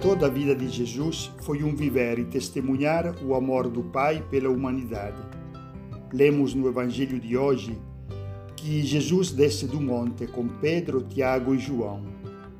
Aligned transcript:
Toda 0.00 0.26
a 0.26 0.30
vida 0.30 0.54
de 0.54 0.68
Jesus 0.68 1.28
foi 1.40 1.64
um 1.64 1.74
viver 1.74 2.20
e 2.20 2.24
testemunhar 2.24 3.16
o 3.20 3.34
amor 3.34 3.68
do 3.68 3.82
Pai 3.82 4.24
pela 4.30 4.48
humanidade. 4.48 5.20
Lemos 6.12 6.54
no 6.54 6.68
Evangelho 6.68 7.18
de 7.18 7.36
hoje 7.36 7.76
que 8.56 8.80
Jesus 8.84 9.32
desce 9.32 9.66
do 9.66 9.80
monte 9.80 10.28
com 10.28 10.46
Pedro, 10.46 11.02
Tiago 11.02 11.52
e 11.52 11.58
João. 11.58 12.04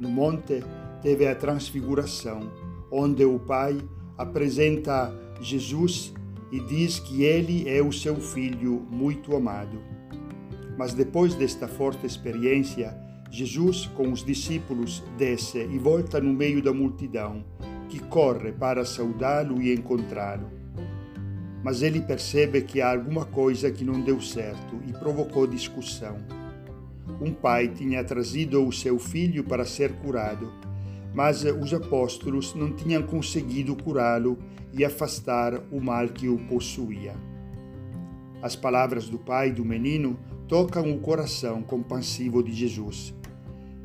No 0.00 0.08
monte 0.08 0.64
teve 1.00 1.28
a 1.28 1.34
transfiguração, 1.34 2.40
onde 2.90 3.24
o 3.24 3.38
Pai 3.38 3.78
apresenta 4.16 5.14
Jesus 5.40 6.12
e 6.50 6.58
diz 6.58 6.98
que 6.98 7.22
ele 7.22 7.68
é 7.68 7.80
o 7.80 7.92
seu 7.92 8.16
filho 8.16 8.84
muito 8.90 9.36
amado. 9.36 9.78
Mas 10.76 10.92
depois 10.92 11.36
desta 11.36 11.68
forte 11.68 12.04
experiência, 12.04 12.98
Jesus, 13.30 13.86
com 13.94 14.10
os 14.10 14.24
discípulos, 14.24 15.02
desce 15.16 15.58
e 15.58 15.78
volta 15.78 16.20
no 16.20 16.32
meio 16.32 16.62
da 16.62 16.72
multidão, 16.72 17.44
que 17.88 17.98
corre 17.98 18.52
para 18.52 18.84
saudá-lo 18.84 19.60
e 19.60 19.72
encontrá-lo. 19.74 20.50
Mas 21.62 21.82
ele 21.82 22.00
percebe 22.00 22.62
que 22.62 22.80
há 22.80 22.92
alguma 22.92 23.24
coisa 23.26 23.70
que 23.70 23.84
não 23.84 24.00
deu 24.00 24.20
certo 24.20 24.80
e 24.86 24.92
provocou 24.92 25.46
discussão. 25.46 26.16
Um 27.20 27.32
pai 27.32 27.68
tinha 27.68 28.02
trazido 28.04 28.66
o 28.66 28.72
seu 28.72 28.98
filho 28.98 29.44
para 29.44 29.64
ser 29.64 29.92
curado, 29.96 30.50
mas 31.12 31.44
os 31.44 31.74
apóstolos 31.74 32.54
não 32.54 32.72
tinham 32.72 33.02
conseguido 33.02 33.74
curá-lo 33.76 34.38
e 34.72 34.84
afastar 34.84 35.60
o 35.70 35.80
mal 35.80 36.08
que 36.08 36.28
o 36.28 36.38
possuía. 36.38 37.14
As 38.40 38.54
palavras 38.54 39.08
do 39.08 39.18
pai 39.18 39.50
do 39.50 39.64
menino 39.64 40.16
tocam 40.48 40.90
o 40.90 40.98
coração 40.98 41.62
compassivo 41.62 42.42
de 42.42 42.52
Jesus. 42.52 43.14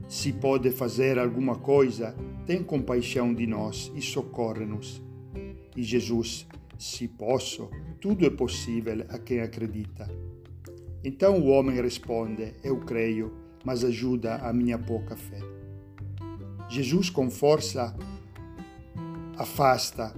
Se 0.07 0.31
pode 0.31 0.71
fazer 0.71 1.19
alguma 1.19 1.57
coisa, 1.57 2.15
tem 2.45 2.63
compaixão 2.63 3.33
de 3.33 3.45
nós 3.45 3.91
e 3.93 4.01
socorre-nos. 4.01 5.01
E 5.75 5.83
Jesus, 5.83 6.47
se 6.77 7.07
posso, 7.07 7.69
tudo 7.99 8.25
é 8.25 8.29
possível 8.29 9.05
a 9.09 9.19
quem 9.19 9.41
acredita. 9.41 10.09
Então 11.03 11.37
o 11.39 11.47
homem 11.47 11.75
responde: 11.81 12.53
Eu 12.63 12.79
creio, 12.79 13.33
mas 13.65 13.83
ajuda 13.83 14.35
a 14.37 14.53
minha 14.53 14.77
pouca 14.79 15.17
fé. 15.17 15.39
Jesus, 16.69 17.09
com 17.09 17.29
força, 17.29 17.93
afasta 19.37 20.15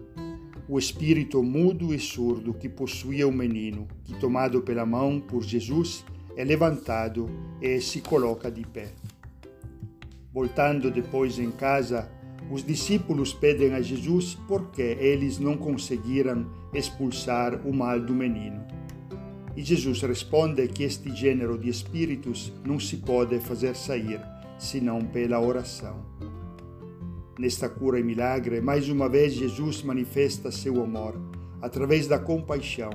o 0.69 0.77
espírito 0.77 1.41
mudo 1.41 1.93
e 1.93 1.99
surdo 1.99 2.53
que 2.53 2.69
possuía 2.69 3.27
o 3.27 3.31
menino, 3.31 3.87
que, 4.03 4.13
tomado 4.19 4.61
pela 4.61 4.85
mão 4.85 5.19
por 5.19 5.43
Jesus, 5.43 6.05
é 6.35 6.43
levantado 6.43 7.29
e 7.61 7.79
se 7.79 8.01
coloca 8.01 8.51
de 8.51 8.65
pé. 8.65 8.89
Voltando 10.33 10.91
depois 10.91 11.39
em 11.39 11.49
casa, 11.51 12.09
os 12.51 12.63
discípulos 12.63 13.33
pedem 13.33 13.73
a 13.73 13.81
Jesus 13.81 14.35
por 14.47 14.69
que 14.71 14.81
eles 14.81 15.39
não 15.39 15.57
conseguiram 15.57 16.45
expulsar 16.73 17.65
o 17.65 17.73
mal 17.73 17.99
do 17.99 18.13
menino. 18.13 18.63
E 19.55 19.63
Jesus 19.63 20.01
responde 20.01 20.67
que 20.67 20.83
este 20.83 21.15
gênero 21.15 21.57
de 21.57 21.69
espíritos 21.69 22.51
não 22.65 22.79
se 22.79 22.97
pode 22.97 23.39
fazer 23.39 23.75
sair 23.75 24.19
senão 24.59 24.99
pela 24.99 25.39
oração. 25.39 26.05
Nesta 27.39 27.69
cura 27.69 27.99
e 27.99 28.03
milagre, 28.03 28.61
mais 28.61 28.89
uma 28.89 29.09
vez 29.09 29.33
Jesus 29.33 29.81
manifesta 29.81 30.51
seu 30.51 30.83
amor 30.83 31.19
através 31.61 32.07
da 32.07 32.19
compaixão, 32.19 32.91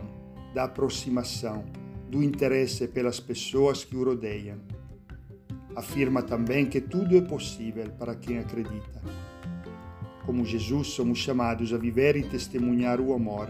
da 0.55 0.65
aproximação, 0.65 1.65
do 2.11 2.25
interesse 2.25 2.89
pelas 2.89 3.21
pessoas 3.21 3.85
que 3.85 3.97
o 3.97 4.05
rodeiam. 4.05 4.59
Afirma 5.77 6.23
também 6.23 6.67
que 6.67 6.81
tudo 6.81 7.17
é 7.17 7.21
possível 7.21 7.89
para 7.91 8.17
quem 8.17 8.39
acredita. 8.39 9.01
Como 10.27 10.45
Jesus, 10.45 10.89
somos 10.89 11.19
chamados 11.19 11.73
a 11.73 11.79
viver 11.79 12.17
e 12.17 12.25
testemunhar 12.25 13.01
o 13.01 13.15
amor, 13.15 13.49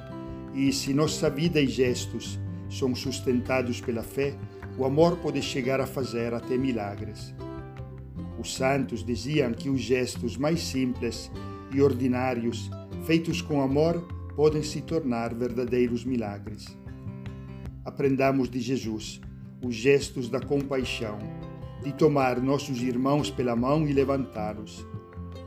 e 0.55 0.71
se 0.75 0.93
nossa 0.93 1.31
vida 1.31 1.59
e 1.59 1.67
gestos 1.67 2.39
são 2.69 2.95
sustentados 2.95 3.81
pela 3.81 4.03
fé, 4.03 4.35
o 4.77 4.85
amor 4.85 5.17
pode 5.17 5.41
chegar 5.41 5.81
a 5.81 5.87
fazer 5.87 6.35
até 6.35 6.59
milagres. 6.59 7.35
Os 8.39 8.55
santos 8.55 9.03
diziam 9.03 9.53
que 9.53 9.71
os 9.71 9.81
gestos 9.81 10.37
mais 10.37 10.61
simples 10.61 11.31
e 11.73 11.81
ordinários, 11.81 12.71
feitos 13.07 13.41
com 13.41 13.63
amor, 13.63 14.07
podem 14.37 14.63
se 14.63 14.83
tornar 14.83 15.35
verdadeiros 15.35 16.05
milagres. 16.05 16.80
Aprendamos 17.85 18.49
de 18.49 18.61
Jesus 18.61 19.21
os 19.63 19.75
gestos 19.75 20.29
da 20.29 20.41
compaixão, 20.41 21.19
de 21.83 21.93
tomar 21.93 22.41
nossos 22.41 22.83
irmãos 22.83 23.31
pela 23.31 23.55
mão 23.55 23.87
e 23.87 23.93
levantá-los. 23.93 24.87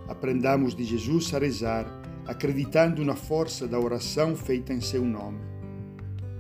Aprendamos 0.07 0.75
de 0.75 0.83
Jesus 0.83 1.33
a 1.33 1.39
rezar, 1.39 1.85
acreditando 2.25 3.03
na 3.03 3.15
força 3.15 3.67
da 3.67 3.79
oração 3.79 4.35
feita 4.35 4.73
em 4.73 4.81
seu 4.81 5.03
nome. 5.03 5.39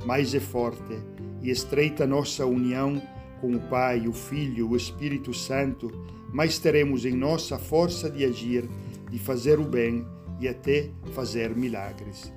Mais 0.05 0.33
é 0.33 0.39
forte 0.39 0.99
e 1.41 1.49
estreita 1.49 2.05
nossa 2.05 2.45
união 2.45 3.01
com 3.39 3.55
o 3.55 3.59
Pai, 3.59 4.07
o 4.07 4.13
Filho, 4.13 4.69
o 4.69 4.75
Espírito 4.75 5.33
Santo, 5.33 5.91
mais 6.31 6.57
teremos 6.57 7.05
em 7.05 7.13
nós 7.13 7.51
a 7.51 7.59
força 7.59 8.09
de 8.09 8.23
agir, 8.23 8.69
de 9.09 9.19
fazer 9.19 9.59
o 9.59 9.65
bem 9.65 10.05
e 10.39 10.47
até 10.47 10.89
fazer 11.13 11.55
milagres. 11.55 12.33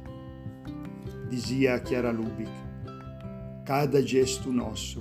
Dizia 1.31 1.83
Chiara 1.85 2.11
Lubick, 2.11 2.51
cada 3.67 4.01
gesto 4.01 4.53
nosso, 4.53 5.01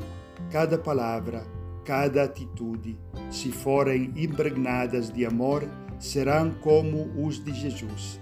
cada 0.51 0.75
palavra, 0.75 1.45
cada 1.85 2.23
atitude, 2.23 2.97
se 3.29 3.51
forem 3.51 4.11
impregnadas 4.15 5.11
de 5.11 5.23
amor, 5.23 5.69
serão 5.99 6.51
como 6.61 7.11
os 7.23 7.41
de 7.43 7.53
Jesus, 7.53 8.19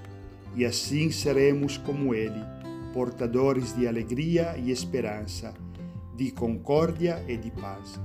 e 0.54 0.66
assim 0.66 1.09
seremos 1.09 1.78
como 1.78 2.14
Ele, 2.14 2.44
portadores 2.94 3.74
de 3.74 3.88
alegria 3.88 4.56
e 4.58 4.70
esperança 4.70 5.54
de 6.16 6.30
concórdia 6.30 7.24
e 7.28 7.38
de 7.38 7.50
paz. 7.50 8.00